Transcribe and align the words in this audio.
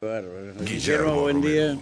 Guillermo, 0.00 1.22
buen 1.22 1.40
día. 1.40 1.76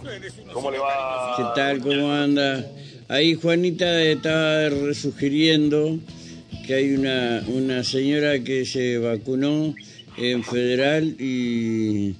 ¿Cómo 0.51 0.71
le 0.71 0.79
va? 0.79 1.35
¿Qué 1.37 1.43
tal? 1.55 1.79
¿Cómo 1.81 2.11
anda? 2.11 2.65
Ahí 3.09 3.35
Juanita 3.35 4.01
estaba 4.01 4.71
sugiriendo 4.95 5.99
que 6.65 6.73
hay 6.73 6.95
una, 6.95 7.45
una 7.47 7.83
señora 7.83 8.39
que 8.39 8.65
se 8.65 8.97
vacunó 8.97 9.75
en 10.17 10.43
federal 10.43 11.15
y, 11.19 12.15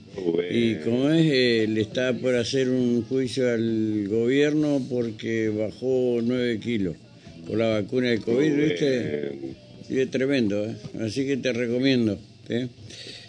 y 0.52 0.75
como 0.83 1.10
es, 1.10 1.25
eh, 1.31 1.65
le 1.68 1.81
está 1.81 2.14
por 2.14 2.36
hacer 2.36 2.70
un 2.70 3.04
juicio 3.04 3.52
al 3.52 4.07
gobierno 4.07 4.79
porque 4.88 5.50
bajó 5.50 6.20
9 6.21 6.59
kilos 6.59 6.95
por 7.48 7.57
la 7.57 7.70
vacuna 7.82 8.09
del 8.09 8.21
COVID, 8.21 8.54
¿viste? 8.54 9.39
Y 9.89 10.00
es 10.00 10.11
tremendo, 10.11 10.64
¿eh? 10.64 10.75
Así 11.02 11.25
que 11.25 11.38
te 11.38 11.52
recomiendo. 11.54 12.20
¿eh? 12.50 12.68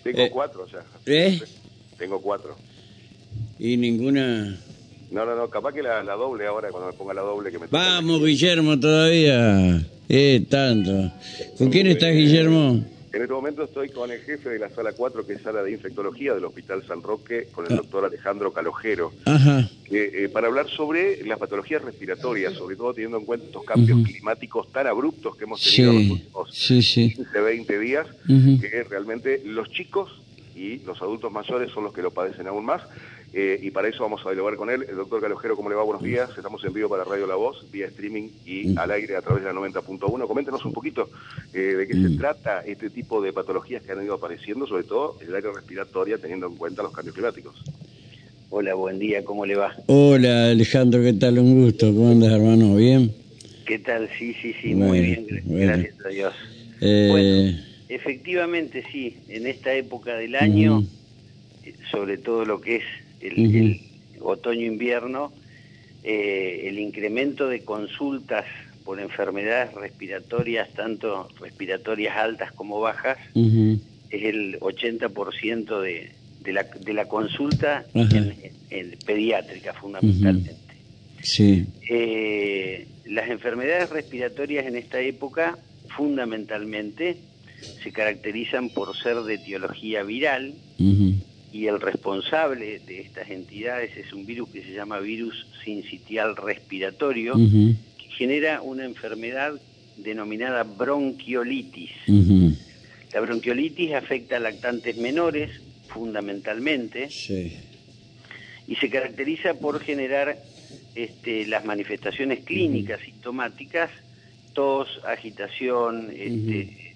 Tengo 0.04 0.20
Eh, 0.20 0.30
cuatro 0.30 0.66
ya. 0.70 0.84
¿Eh? 1.06 1.40
Tengo 1.98 2.20
cuatro. 2.20 2.56
Y 3.58 3.76
ninguna... 3.76 4.56
No, 5.10 5.24
no, 5.24 5.34
no, 5.34 5.48
capaz 5.48 5.72
que 5.72 5.82
la, 5.82 6.02
la 6.04 6.14
doble 6.14 6.46
ahora, 6.46 6.68
cuando 6.70 6.90
me 6.92 6.96
ponga 6.96 7.14
la 7.14 7.22
doble 7.22 7.50
que 7.50 7.58
me 7.58 7.66
Vamos, 7.70 8.22
Guillermo, 8.22 8.78
todavía. 8.78 9.82
Eh, 10.08 10.44
tanto. 10.50 11.10
¿Con 11.56 11.70
quién 11.70 11.86
estás, 11.86 12.12
Guillermo? 12.12 12.84
En 13.10 13.22
este 13.22 13.32
momento 13.32 13.64
estoy 13.64 13.88
con 13.88 14.10
el 14.12 14.20
jefe 14.20 14.50
de 14.50 14.58
la 14.58 14.68
sala 14.68 14.92
4, 14.92 15.26
que 15.26 15.32
es 15.32 15.40
sala 15.42 15.62
de 15.62 15.72
infectología 15.72 16.34
del 16.34 16.44
Hospital 16.44 16.84
San 16.86 17.02
Roque, 17.02 17.48
con 17.52 17.64
el 17.64 17.72
Ah. 17.72 17.76
doctor 17.76 18.04
Alejandro 18.04 18.52
Calojero, 18.52 19.12
Ajá. 19.24 19.68
que, 19.88 20.24
eh, 20.24 20.28
para 20.28 20.48
hablar 20.48 20.68
sobre 20.68 21.24
las 21.26 21.38
patologías 21.38 21.80
respiratorias, 21.82 22.52
sobre 22.52 22.76
todo 22.76 22.92
teniendo 22.92 23.16
en 23.16 23.24
cuenta 23.24 23.46
estos 23.46 23.64
cambios 23.64 24.06
climáticos 24.06 24.70
tan 24.72 24.86
abruptos 24.86 25.36
que 25.36 25.44
hemos 25.44 25.62
tenido 25.62 25.90
en 25.92 25.96
los 25.96 26.04
Sí, 26.06 26.12
últimos 26.12 26.54
sí, 26.54 26.82
sí. 26.82 27.14
15, 27.14 27.40
20 27.40 27.78
días, 27.78 28.06
que 28.26 28.84
realmente 28.90 29.40
los 29.46 29.70
chicos 29.70 30.10
y 30.58 30.78
los 30.84 31.00
adultos 31.00 31.30
mayores 31.32 31.70
son 31.70 31.84
los 31.84 31.92
que 31.92 32.02
lo 32.02 32.10
padecen 32.10 32.46
aún 32.48 32.64
más. 32.64 32.82
eh, 33.34 33.60
y 33.62 33.70
para 33.70 33.88
eso 33.88 34.02
vamos 34.02 34.22
a 34.24 34.30
dialogar 34.30 34.56
con 34.56 34.70
él. 34.70 34.86
El 34.88 34.96
doctor 34.96 35.20
Calojero, 35.20 35.54
¿cómo 35.54 35.68
le 35.68 35.74
va? 35.76 35.82
Buenos 35.84 36.02
días. 36.02 36.30
Estamos 36.36 36.64
en 36.64 36.72
vivo 36.72 36.88
para 36.88 37.04
Radio 37.04 37.26
La 37.26 37.34
Voz, 37.36 37.70
vía 37.70 37.86
streaming 37.86 38.28
y 38.46 38.76
al 38.76 38.90
aire 38.90 39.16
a 39.16 39.22
través 39.22 39.44
de 39.44 39.52
la 39.52 39.58
90.1. 39.60 40.26
Coméntenos 40.26 40.64
un 40.64 40.72
poquito 40.72 41.08
eh, 41.52 41.58
de 41.58 41.86
qué 41.86 41.92
se 41.92 42.16
trata 42.16 42.60
este 42.64 42.88
tipo 42.90 43.20
de 43.20 43.32
patologías 43.34 43.82
que 43.82 43.92
han 43.92 44.02
ido 44.02 44.14
apareciendo, 44.14 44.66
sobre 44.66 44.84
todo 44.84 45.16
en 45.20 45.28
el 45.28 45.34
área 45.36 45.52
respiratoria, 45.52 46.16
teniendo 46.18 46.46
en 46.46 46.56
cuenta 46.56 46.82
los 46.82 46.92
cambios 46.92 47.14
climáticos. 47.14 47.54
Hola, 48.50 48.72
buen 48.74 48.98
día, 48.98 49.22
¿cómo 49.24 49.44
le 49.44 49.56
va? 49.56 49.74
Hola, 49.86 50.50
Alejandro, 50.50 51.02
¿qué 51.02 51.12
tal? 51.12 51.38
Un 51.38 51.64
gusto. 51.64 51.86
¿Cómo 51.88 52.10
andas, 52.12 52.32
hermano? 52.32 52.76
¿Bien? 52.76 53.14
¿Qué 53.66 53.78
tal? 53.80 54.08
Sí, 54.18 54.32
sí, 54.40 54.54
sí, 54.62 54.72
Bueno, 54.72 54.86
muy 54.88 55.00
bien, 55.02 55.26
bueno. 55.44 55.66
gracias 55.66 55.94
a 56.06 56.08
Dios. 56.08 56.34
Eh, 56.80 57.08
Bueno. 57.10 57.58
Efectivamente, 57.88 58.84
sí, 58.92 59.16
en 59.28 59.46
esta 59.46 59.72
época 59.72 60.16
del 60.16 60.34
año, 60.36 60.84
eh, 61.64 61.74
sobre 61.90 62.18
todo 62.18 62.44
lo 62.44 62.60
que 62.60 62.76
es 62.76 62.84
el, 63.20 63.56
el 63.56 63.80
otoño-invierno, 64.20 65.32
eh, 66.04 66.68
el 66.68 66.78
incremento 66.78 67.48
de 67.48 67.64
consultas 67.64 68.44
por 68.84 69.00
enfermedades 69.00 69.74
respiratorias, 69.74 70.72
tanto 70.74 71.28
respiratorias 71.40 72.16
altas 72.16 72.52
como 72.52 72.80
bajas, 72.80 73.18
es 73.34 74.22
el 74.22 74.58
80% 74.60 75.80
de, 75.80 76.10
de, 76.40 76.52
la, 76.52 76.62
de 76.62 76.92
la 76.94 77.06
consulta 77.06 77.84
en 77.94 78.96
pediátrica 79.04 79.74
fundamentalmente. 79.74 80.54
Sí. 81.22 81.66
Eh, 81.90 82.86
las 83.06 83.28
enfermedades 83.28 83.90
respiratorias 83.90 84.66
en 84.66 84.76
esta 84.76 85.00
época, 85.00 85.58
fundamentalmente, 85.88 87.18
se 87.82 87.92
caracterizan 87.92 88.70
por 88.70 88.96
ser 88.96 89.16
de 89.22 89.34
etiología 89.34 90.02
viral 90.02 90.54
y 91.52 91.66
el 91.66 91.80
responsable 91.80 92.78
de 92.80 93.00
estas 93.00 93.30
entidades 93.30 93.96
es 93.96 94.12
un 94.12 94.26
virus 94.26 94.50
que 94.50 94.62
se 94.62 94.72
llama 94.72 94.98
virus 95.00 95.46
sincitial 95.64 96.36
respiratorio, 96.36 97.34
que 97.98 98.08
genera 98.16 98.60
una 98.62 98.84
enfermedad 98.84 99.54
denominada 99.96 100.62
bronquiolitis. 100.64 101.90
La 103.12 103.20
bronquiolitis 103.20 103.94
afecta 103.94 104.36
a 104.36 104.40
lactantes 104.40 104.96
menores, 104.98 105.50
fundamentalmente, 105.88 107.08
Sí. 107.10 107.56
y 108.66 108.76
se 108.76 108.90
caracteriza 108.90 109.54
por 109.54 109.80
generar 109.80 110.36
este, 110.94 111.46
las 111.46 111.64
manifestaciones 111.64 112.40
clínicas 112.44 113.00
sintomáticas, 113.00 113.90
tos, 114.52 114.88
agitación, 115.06 116.10
este, 116.12 116.87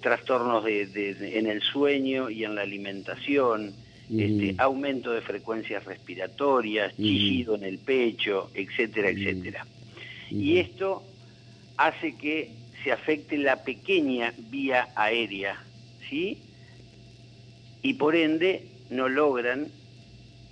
trastornos 0.00 0.64
de, 0.64 0.86
de- 0.86 1.14
de- 1.14 1.38
en 1.38 1.46
el 1.46 1.60
sueño 1.62 2.30
y 2.30 2.44
en 2.44 2.54
la 2.54 2.62
alimentación, 2.62 3.74
este, 4.10 4.54
aumento 4.58 5.10
de 5.12 5.20
frecuencias 5.20 5.84
respiratorias, 5.84 6.94
chillido 6.96 7.54
en 7.56 7.64
el 7.64 7.78
pecho, 7.78 8.50
etcétera, 8.54 9.10
etcétera. 9.10 9.66
Y 10.30 10.58
esto 10.58 11.02
hace 11.76 12.16
que 12.16 12.52
se 12.82 12.92
afecte 12.92 13.36
la 13.38 13.62
pequeña 13.64 14.32
vía 14.50 14.88
aérea, 14.96 15.58
¿sí? 16.08 16.38
Y 17.82 17.94
por 17.94 18.16
ende 18.16 18.66
no 18.90 19.08
logran 19.08 19.68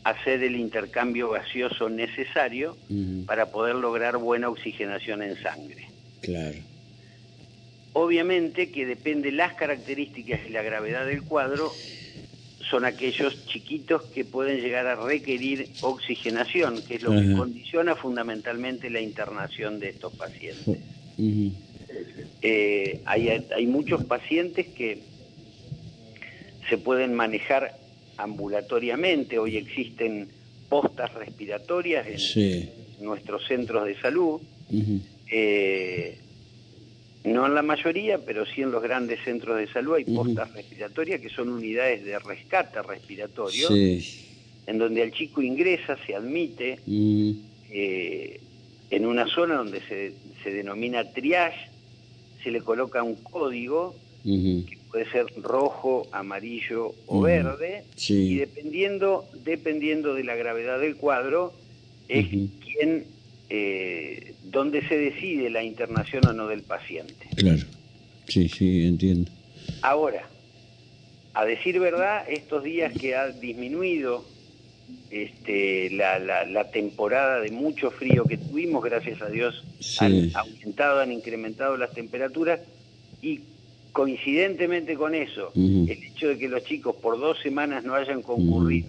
hacer 0.05 0.43
el 0.43 0.57
intercambio 0.57 1.31
gaseoso 1.31 1.89
necesario 1.89 2.77
para 3.27 3.51
poder 3.51 3.75
lograr 3.75 4.19
buena 4.19 4.49
oxigenación 4.49 5.23
en 5.23 5.37
sangre. 5.43 5.89
Claro. 6.23 6.59
Obviamente 7.99 8.71
que 8.71 8.85
depende 8.85 9.33
las 9.33 9.55
características 9.55 10.41
y 10.47 10.51
la 10.51 10.61
gravedad 10.61 11.07
del 11.07 11.23
cuadro, 11.23 11.73
son 12.71 12.85
aquellos 12.85 13.47
chiquitos 13.47 14.03
que 14.15 14.23
pueden 14.23 14.61
llegar 14.61 14.87
a 14.87 14.97
requerir 14.97 15.71
oxigenación, 15.81 16.83
que 16.87 16.97
es 16.97 17.03
lo 17.03 17.13
que 17.13 17.33
condiciona 17.33 17.97
fundamentalmente 17.97 18.91
la 18.91 19.01
internación 19.01 19.81
de 19.81 19.89
estos 19.89 20.13
pacientes. 20.13 20.77
Eh, 22.43 23.01
hay, 23.07 23.29
hay 23.31 23.67
muchos 23.67 24.05
pacientes 24.05 24.67
que 24.77 24.99
se 26.69 26.77
pueden 26.77 27.15
manejar 27.15 27.79
ambulatoriamente, 28.19 29.39
hoy 29.39 29.57
existen 29.57 30.29
postas 30.69 31.15
respiratorias 31.15 32.07
en 32.09 32.19
Sí. 32.19 32.69
nuestros 33.01 33.47
centros 33.47 33.87
de 33.87 33.99
salud, 34.03 34.39
eh, 35.31 36.19
no 37.27 37.45
en 37.47 37.55
la 37.55 37.63
mayoría, 37.63 38.19
pero 38.25 38.47
sí 38.47 38.63
en 38.63 38.71
los 38.71 38.83
grandes 38.83 39.19
centros 39.25 39.59
de 39.59 39.67
salud. 39.69 39.95
Hay 39.97 40.05
postas 40.05 40.53
respiratorias 40.55 41.21
que 41.21 41.29
son 41.29 41.49
unidades 41.49 42.05
de 42.05 42.19
rescate 42.19 42.81
respiratorio, 42.83 43.69
Sí. 43.69 44.27
en 44.67 44.79
donde 44.79 45.03
el 45.03 45.13
chico 45.13 45.43
ingresa, 45.43 45.97
se 46.07 46.15
admite 46.15 46.79
eh, 47.71 48.41
en 48.91 49.07
una 49.07 49.27
zona 49.27 49.57
donde 49.57 49.81
se, 49.83 50.13
se 50.43 50.51
denomina 50.53 51.05
triage, 51.13 51.69
se 52.43 52.51
le 52.51 52.61
coloca 52.61 53.03
un 53.03 53.17
código 53.17 53.97
que 54.25 54.79
puede 54.91 55.09
ser 55.11 55.27
rojo, 55.41 56.07
amarillo 56.13 56.95
o 57.07 57.21
verde, 57.21 57.85
Sí. 57.97 58.33
y 58.33 58.35
dependiendo, 58.37 59.25
dependiendo 59.45 60.15
de 60.15 60.25
la 60.25 60.35
gravedad 60.37 60.81
del 60.81 60.97
cuadro, 60.97 61.53
es 62.09 62.27
quien, 62.29 63.05
eh, 63.51 64.35
donde 64.57 64.81
se 64.89 64.97
decide 64.97 65.51
la 65.51 65.63
internación 65.63 66.27
o 66.27 66.33
no 66.33 66.47
del 66.49 66.63
paciente. 66.63 67.29
Claro. 67.37 67.63
Sí, 68.27 68.49
sí, 68.49 68.87
entiendo. 68.87 69.31
Ahora, 69.83 70.27
a 71.35 71.45
decir 71.45 71.79
verdad, 71.79 72.25
estos 72.27 72.65
días 72.65 72.91
que 72.99 73.15
ha 73.15 73.29
disminuido 73.29 74.25
este, 75.11 75.91
la, 75.91 76.19
la- 76.19 76.47
la 76.47 76.71
temporada 76.71 77.41
de 77.41 77.51
mucho 77.51 77.91
frío 77.91 78.25
que 78.25 78.39
tuvimos, 78.39 78.83
gracias 78.83 79.21
a 79.21 79.29
Dios, 79.29 79.63
Sí. 79.79 79.99
han 80.01 80.31
aumentado, 80.35 81.01
han 81.01 81.13
incrementado 81.13 81.77
las 81.77 81.93
temperaturas 81.93 82.59
y 83.21 83.41
coincidentemente 83.93 84.95
con 84.97 85.15
eso, 85.15 85.53
el 85.55 85.91
hecho 85.91 86.29
de 86.29 86.39
que 86.39 86.49
los 86.49 86.65
chicos 86.65 86.97
por 87.03 87.21
dos 87.21 87.39
semanas 87.43 87.85
no 87.85 87.95
hayan 87.95 88.23
concurrido 88.23 88.89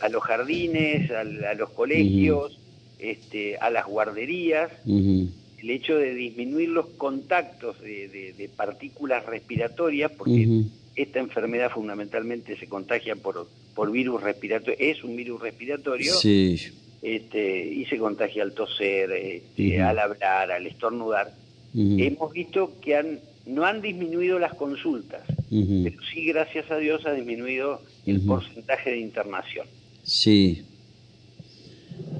a 0.00 0.08
los 0.08 0.22
jardines, 0.22 1.10
a 1.10 1.24
los 1.54 1.70
colegios, 1.70 2.60
este, 2.98 3.56
a 3.58 3.70
las 3.70 3.86
guarderías, 3.86 4.70
el 4.86 5.70
hecho 5.70 5.96
de 5.96 6.14
disminuir 6.14 6.68
los 6.70 6.86
contactos 6.96 7.80
de, 7.80 8.08
de- 8.08 8.32
de 8.34 8.48
partículas 8.48 9.24
respiratorias, 9.26 10.10
porque 10.12 10.62
esta 10.94 11.18
enfermedad 11.20 11.70
fundamentalmente 11.72 12.56
se 12.56 12.66
contagia 12.68 13.16
por, 13.16 13.48
por 13.74 13.90
virus 13.90 14.22
respiratorio, 14.22 14.76
es 14.78 15.02
un 15.04 15.16
virus 15.16 15.40
respiratorio, 15.42 16.14
Sí. 16.14 16.56
este, 17.02 17.66
y 17.66 17.84
se 17.86 17.98
contagia 17.98 18.42
al 18.42 18.52
toser, 18.54 19.10
este, 19.12 19.80
al 19.82 19.98
hablar, 19.98 20.50
al 20.52 20.66
estornudar. 20.66 21.32
Hemos 21.74 22.32
visto 22.32 22.72
que 22.80 22.96
han, 22.96 23.20
no 23.44 23.66
han 23.66 23.82
disminuido 23.82 24.38
las 24.38 24.54
consultas, 24.54 25.22
pero 25.50 26.00
sí, 26.12 26.24
gracias 26.26 26.70
a 26.70 26.78
Dios, 26.78 27.04
ha 27.04 27.12
disminuido 27.12 27.82
el 28.06 28.20
porcentaje 28.22 28.90
de 28.92 28.98
internación. 29.00 29.66
Sí. 30.02 30.62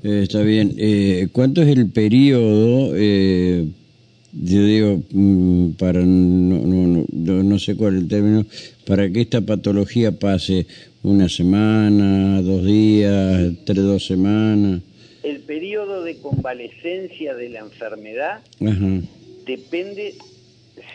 Eh, 0.02 0.22
está 0.22 0.42
bien. 0.42 0.74
Eh, 0.78 1.28
¿Cuánto 1.32 1.62
es 1.62 1.68
el 1.68 1.88
periodo 1.90 2.92
eh, 2.94 3.66
yo 4.42 4.64
digo, 4.64 5.02
mm, 5.10 5.70
para 5.72 6.00
no, 6.00 6.58
no, 6.58 7.06
no, 7.10 7.42
no 7.42 7.58
sé 7.58 7.74
cuál 7.74 7.96
es 7.96 8.02
el 8.02 8.08
término, 8.08 8.44
para 8.86 9.10
que 9.10 9.22
esta 9.22 9.40
patología 9.40 10.12
pase 10.12 10.66
una 11.02 11.28
semana, 11.28 12.42
dos 12.42 12.64
días, 12.64 13.52
tres, 13.64 13.82
dos 13.82 14.04
semanas. 14.04 14.82
El 15.22 15.40
periodo 15.40 16.02
de 16.02 16.18
convalecencia 16.18 17.34
de 17.34 17.48
la 17.48 17.60
enfermedad 17.60 18.40
depende 19.46 20.14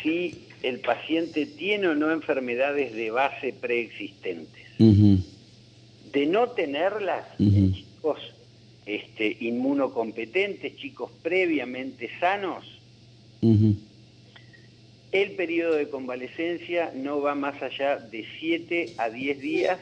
si 0.04 0.36
el 0.62 0.80
paciente 0.80 1.46
tiene 1.46 1.88
o 1.88 1.96
no 1.96 2.12
enfermedades 2.12 2.94
de 2.94 3.10
base 3.10 3.54
preexistentes. 3.60 4.62
De 4.78 6.26
no 6.28 6.50
tenerlas, 6.50 7.26
chicos 7.38 8.20
este, 8.86 9.38
inmunocompetentes, 9.42 10.76
chicos 10.78 11.12
previamente 11.22 12.10
sanos, 12.20 12.66
el 15.12 15.32
periodo 15.32 15.76
de 15.76 15.90
convalecencia 15.90 16.92
no 16.96 17.22
va 17.22 17.36
más 17.36 17.62
allá 17.62 17.98
de 17.98 18.26
7 18.40 18.94
a 18.98 19.10
10 19.10 19.40
días 19.40 19.80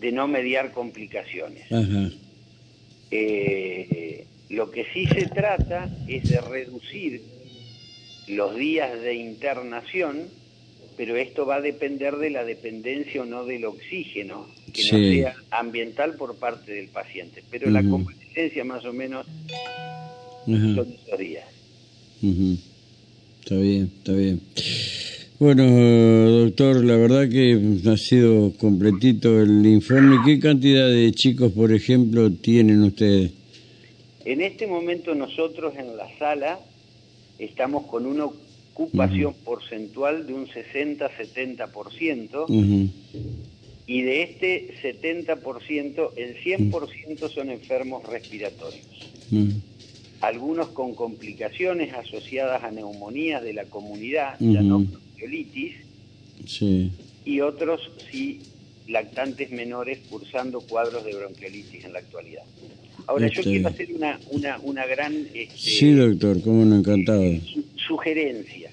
de 0.00 0.12
no 0.12 0.26
mediar 0.26 0.72
complicaciones. 0.72 1.66
Eh, 3.10 4.26
lo 4.48 4.70
que 4.70 4.86
sí 4.92 5.06
se 5.06 5.26
trata 5.28 5.88
es 6.08 6.28
de 6.28 6.40
reducir 6.40 7.22
los 8.28 8.56
días 8.56 9.00
de 9.00 9.14
internación, 9.14 10.28
pero 10.96 11.16
esto 11.16 11.46
va 11.46 11.56
a 11.56 11.60
depender 11.60 12.16
de 12.16 12.30
la 12.30 12.44
dependencia 12.44 13.22
o 13.22 13.24
no 13.24 13.44
del 13.44 13.64
oxígeno, 13.66 14.46
que 14.72 14.84
no 14.84 14.98
sea 14.98 15.34
ambiental 15.50 16.14
por 16.16 16.36
parte 16.36 16.72
del 16.72 16.88
paciente. 16.88 17.42
Pero 17.50 17.70
la 17.70 17.82
convalecencia 18.34 18.64
más 18.64 18.84
o 18.84 18.92
menos 18.92 19.26
son 20.46 20.94
esos 21.06 21.18
días. 21.18 21.44
Está 23.40 23.56
bien, 23.56 23.90
está 23.98 24.12
bien. 24.12 24.40
Bueno, 25.38 25.64
doctor, 25.64 26.84
la 26.84 26.96
verdad 26.96 27.28
que 27.28 27.80
ha 27.86 27.96
sido 27.96 28.52
completito 28.56 29.40
el 29.40 29.64
informe. 29.66 30.18
¿Qué 30.24 30.38
cantidad 30.38 30.88
de 30.88 31.12
chicos, 31.12 31.52
por 31.52 31.72
ejemplo, 31.72 32.32
tienen 32.32 32.82
ustedes? 32.82 33.32
En 34.24 34.40
este 34.40 34.66
momento 34.66 35.14
nosotros 35.14 35.74
en 35.76 35.96
la 35.96 36.06
sala 36.18 36.58
estamos 37.38 37.86
con 37.86 38.06
una 38.06 38.24
ocupación 38.24 39.34
porcentual 39.44 40.26
de 40.26 40.34
un 40.34 40.46
60-70%. 40.46 42.90
Y 43.86 44.02
de 44.02 44.22
este 44.22 44.74
70%, 44.82 46.10
el 46.16 46.36
100% 46.42 47.28
son 47.30 47.50
enfermos 47.50 48.04
respiratorios 48.04 48.86
algunos 50.24 50.68
con 50.68 50.94
complicaciones 50.94 51.92
asociadas 51.92 52.64
a 52.64 52.70
neumonías 52.70 53.42
de 53.42 53.52
la 53.52 53.64
comunidad, 53.64 54.36
ya 54.40 54.62
no 54.62 54.80
bronquiolitis, 54.80 55.74
y 57.24 57.40
otros 57.40 57.90
sí 58.10 58.40
lactantes 58.88 59.50
menores 59.50 59.98
cursando 60.10 60.60
cuadros 60.60 61.04
de 61.04 61.14
bronquiolitis 61.14 61.84
en 61.84 61.92
la 61.92 61.98
actualidad. 61.98 62.42
Ahora, 63.06 63.28
yo 63.28 63.42
quiero 63.42 63.68
hacer 63.68 63.92
una, 63.94 64.18
una, 64.30 64.58
una 64.62 64.86
gran... 64.86 65.14
Este, 65.34 65.56
sí, 65.56 65.92
doctor, 65.92 66.40
cómo 66.42 66.64
no, 66.64 66.76
encantado. 66.76 67.22
sugerencia. 67.76 68.70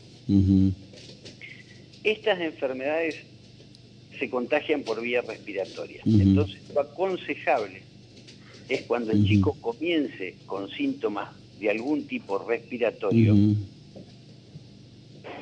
Estas 2.03 2.39
enfermedades 2.39 3.17
se 4.21 4.29
contagian 4.29 4.83
por 4.83 5.01
vía 5.01 5.21
respiratoria. 5.21 6.01
Entonces, 6.05 6.61
lo 6.75 6.81
aconsejable 6.81 7.81
es 8.69 8.83
cuando 8.83 9.11
el 9.11 9.25
chico 9.25 9.57
comience 9.59 10.35
con 10.45 10.69
síntomas 10.69 11.29
de 11.59 11.71
algún 11.71 12.05
tipo 12.05 12.37
respiratorio, 12.37 13.35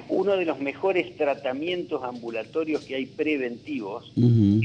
uno 0.08 0.38
de 0.38 0.46
los 0.46 0.62
mejores 0.62 1.18
tratamientos 1.18 2.02
ambulatorios 2.06 2.86
que 2.86 2.96
hay 2.96 3.06
preventivos 3.06 4.14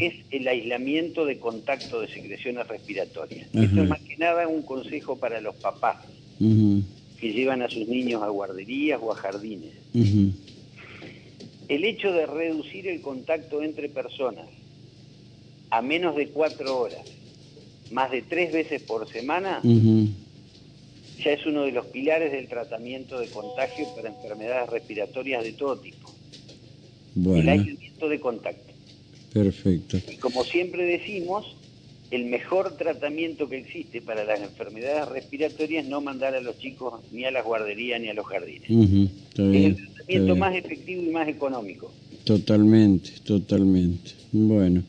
es 0.00 0.14
el 0.30 0.46
aislamiento 0.46 1.26
de 1.26 1.40
contacto 1.40 2.00
de 2.00 2.06
secreciones 2.06 2.68
respiratorias. 2.68 3.48
Esto 3.52 3.82
es 3.82 3.88
más 3.88 4.00
que 4.00 4.16
nada 4.16 4.46
un 4.46 4.62
consejo 4.62 5.16
para 5.16 5.40
los 5.40 5.56
papás 5.56 5.96
que 6.38 7.32
llevan 7.32 7.62
a 7.62 7.68
sus 7.68 7.88
niños 7.88 8.22
a 8.22 8.28
guarderías 8.28 9.00
o 9.02 9.10
a 9.10 9.16
jardines. 9.16 9.72
El 11.68 11.84
hecho 11.84 12.12
de 12.12 12.26
reducir 12.26 12.88
el 12.88 13.00
contacto 13.00 13.62
entre 13.62 13.88
personas 13.88 14.46
a 15.70 15.82
menos 15.82 16.14
de 16.14 16.28
cuatro 16.28 16.78
horas, 16.78 17.02
más 17.90 18.10
de 18.10 18.22
tres 18.22 18.52
veces 18.52 18.82
por 18.82 19.08
semana, 19.08 19.60
ya 19.62 21.32
es 21.32 21.46
uno 21.46 21.62
de 21.62 21.72
los 21.72 21.86
pilares 21.86 22.32
del 22.32 22.48
tratamiento 22.48 23.18
de 23.18 23.28
contagio 23.28 23.86
para 23.96 24.08
enfermedades 24.08 24.70
respiratorias 24.70 25.42
de 25.42 25.52
todo 25.52 25.78
tipo. 25.78 26.12
El 27.16 27.48
aislamiento 27.48 28.08
de 28.08 28.20
contacto. 28.20 28.72
Perfecto. 29.32 29.98
Y 30.10 30.16
como 30.16 30.44
siempre 30.44 30.84
decimos, 30.84 31.56
el 32.10 32.26
mejor 32.26 32.76
tratamiento 32.76 33.48
que 33.48 33.58
existe 33.58 34.00
para 34.00 34.24
las 34.24 34.40
enfermedades 34.40 35.08
respiratorias 35.08 35.84
es 35.84 35.90
no 35.90 36.00
mandar 36.00 36.34
a 36.34 36.40
los 36.40 36.58
chicos 36.58 37.00
ni 37.10 37.24
a 37.24 37.30
las 37.30 37.44
guarderías 37.44 38.00
ni 38.00 38.08
a 38.08 38.14
los 38.14 38.26
jardines. 38.26 38.70
Tratamiento 40.06 40.36
más 40.36 40.54
efectivo 40.54 41.02
y 41.02 41.10
más 41.10 41.28
económico. 41.28 41.92
Totalmente, 42.24 43.10
totalmente. 43.24 44.12
Bueno. 44.32 44.82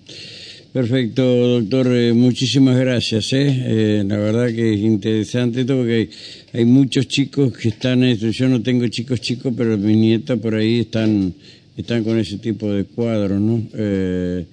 Perfecto, 0.75 1.23
doctor. 1.23 1.88
Eh, 1.89 2.12
muchísimas 2.12 2.77
gracias. 2.77 3.31
¿eh? 3.31 3.47
¿eh? 3.47 4.03
la 4.06 4.17
verdad 4.17 4.47
que 4.53 4.73
es 4.73 4.81
interesante 4.81 5.62
esto 5.62 5.77
porque 5.77 6.09
hay, 6.51 6.65
muchos 6.65 7.07
chicos 7.07 7.57
que 7.57 7.69
están, 7.69 8.03
yo 8.13 8.50
no 8.50 8.62
tengo 8.62 8.85
chicos 8.89 9.21
chicos, 9.21 9.53
pero 9.56 9.77
mis 9.77 9.95
nietas 9.95 10.38
por 10.38 10.53
ahí 10.53 10.81
están, 10.81 11.33
están 11.77 12.03
con 12.03 12.19
ese 12.19 12.39
tipo 12.39 12.69
de 12.69 12.83
cuadros, 12.83 13.39
¿no? 13.39 13.62
Eh, 13.73 14.45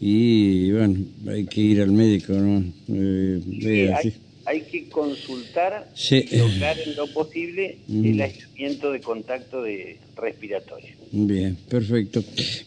y 0.00 0.72
bueno, 0.72 0.96
hay 1.28 1.44
que 1.44 1.60
ir 1.60 1.82
al 1.82 1.92
médico, 1.92 2.32
¿no? 2.32 2.64
Eh, 2.88 3.92
hay 3.94 4.12
que 4.58 4.88
consultar 4.88 5.88
y 6.10 6.36
lograr 6.36 6.76
en 6.80 6.96
lo 6.96 7.06
posible 7.06 7.78
el 7.88 8.16
mm. 8.16 8.20
aislamiento 8.20 8.90
de 8.90 9.00
contacto 9.00 9.62
de 9.62 9.98
respiratorio. 10.16 10.90
Bien, 11.12 11.56
perfecto. 11.68 12.22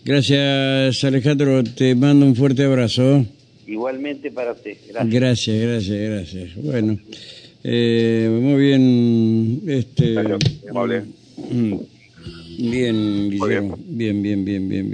Gracias 0.05 1.03
Alejandro, 1.03 1.63
te 1.63 1.93
mando 1.95 2.25
un 2.25 2.35
fuerte 2.35 2.63
abrazo. 2.63 3.25
Igualmente 3.67 4.31
para 4.31 4.53
usted, 4.53 4.77
gracias. 4.87 5.13
Gracias, 5.13 5.61
gracias, 5.61 6.09
gracias. 6.09 6.55
Bueno, 6.55 6.97
eh, 7.63 8.29
muy 8.31 8.61
bien, 8.61 9.61
este... 9.67 10.15
Mm, 11.35 11.75
bien, 12.57 13.29
Guillermo. 13.29 13.77
Bien, 13.85 14.21
bien, 14.21 14.45
bien, 14.45 14.45
bien. 14.45 14.69
bien. 14.69 14.91